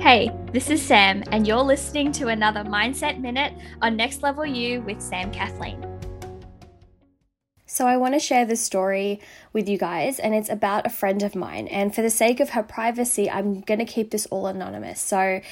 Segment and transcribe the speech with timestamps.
[0.00, 4.80] Hey, this is Sam, and you're listening to another Mindset Minute on Next Level You
[4.80, 5.84] with Sam Kathleen.
[7.66, 9.20] So, I want to share this story
[9.52, 11.68] with you guys, and it's about a friend of mine.
[11.68, 15.02] And for the sake of her privacy, I'm going to keep this all anonymous.
[15.02, 15.42] So,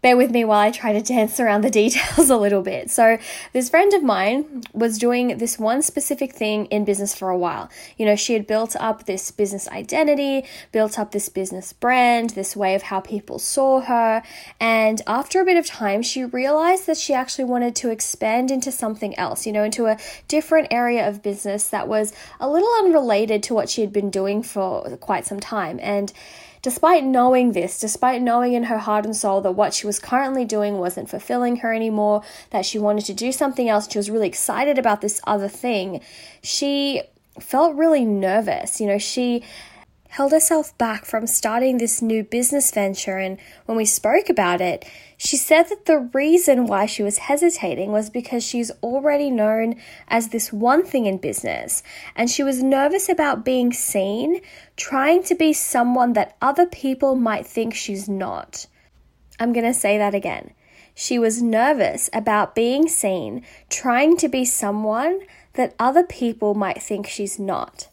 [0.00, 2.90] bear with me while I try to dance around the details a little bit.
[2.90, 3.18] So,
[3.52, 7.68] this friend of mine was doing this one specific thing in business for a while.
[7.96, 12.56] You know, she had built up this business identity, built up this business brand, this
[12.56, 14.22] way of how people saw her.
[14.60, 18.70] And after a bit of time, she realized that she actually wanted to expand into
[18.70, 23.42] something else, you know, into a different area of business that was a little unrelated
[23.44, 25.78] to what she had been doing for quite some time.
[25.82, 26.12] And
[26.62, 30.44] Despite knowing this, despite knowing in her heart and soul that what she was currently
[30.44, 34.26] doing wasn't fulfilling her anymore, that she wanted to do something else, she was really
[34.26, 36.00] excited about this other thing,
[36.42, 37.02] she
[37.40, 38.80] felt really nervous.
[38.80, 39.44] You know, she
[40.08, 43.18] held herself back from starting this new business venture.
[43.18, 44.84] And when we spoke about it,
[45.16, 49.76] she said that the reason why she was hesitating was because she's already known
[50.08, 51.82] as this one thing in business.
[52.16, 54.40] And she was nervous about being seen,
[54.76, 58.66] trying to be someone that other people might think she's not.
[59.38, 60.52] I'm going to say that again.
[60.94, 65.20] She was nervous about being seen, trying to be someone
[65.52, 67.88] that other people might think she's not.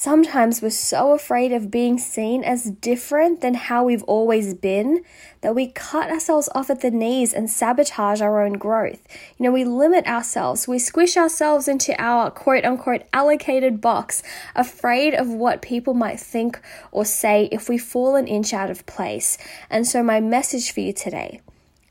[0.00, 5.02] Sometimes we're so afraid of being seen as different than how we've always been
[5.40, 9.02] that we cut ourselves off at the knees and sabotage our own growth.
[9.36, 14.22] You know, we limit ourselves, we squish ourselves into our quote unquote allocated box,
[14.54, 16.60] afraid of what people might think
[16.92, 19.36] or say if we fall an inch out of place.
[19.68, 21.40] And so, my message for you today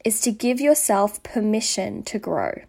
[0.05, 2.61] is to give yourself permission to grow.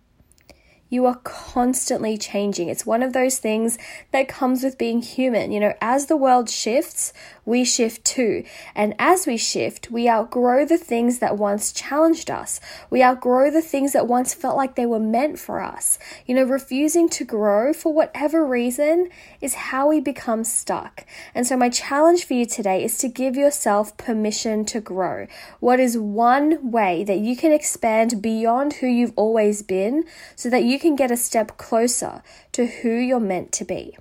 [0.90, 2.68] You are constantly changing.
[2.68, 3.78] It's one of those things
[4.12, 5.52] that comes with being human.
[5.52, 7.12] You know, as the world shifts,
[7.44, 8.44] we shift too.
[8.74, 12.60] And as we shift, we outgrow the things that once challenged us.
[12.90, 15.98] We outgrow the things that once felt like they were meant for us.
[16.26, 19.10] You know, refusing to grow for whatever reason
[19.40, 21.04] is how we become stuck.
[21.34, 25.26] And so, my challenge for you today is to give yourself permission to grow.
[25.60, 30.04] What is one way that you can expand beyond who you've always been
[30.36, 32.22] so that you you can get a step closer
[32.52, 33.96] to who you're meant to be.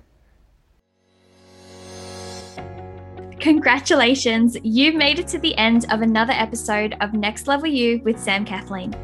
[3.40, 8.20] Congratulations, you've made it to the end of another episode of Next Level You with
[8.20, 8.94] Sam Kathleen.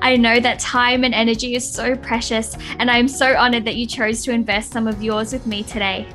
[0.00, 3.76] I know that time and energy is so precious, and I am so honored that
[3.76, 6.06] you chose to invest some of yours with me today.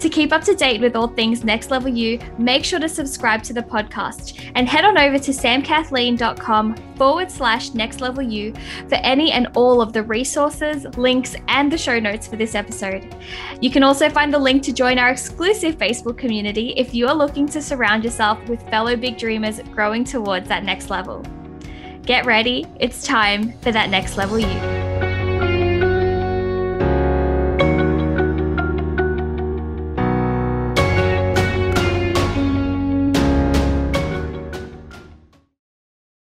[0.00, 3.42] To keep up to date with all things Next Level You, make sure to subscribe
[3.44, 8.52] to the podcast and head on over to samkathleen.com forward slash next level you
[8.88, 13.16] for any and all of the resources, links, and the show notes for this episode.
[13.60, 17.14] You can also find the link to join our exclusive Facebook community if you are
[17.14, 21.24] looking to surround yourself with fellow big dreamers growing towards that next level.
[22.06, 24.73] Get ready, it's time for that next level you.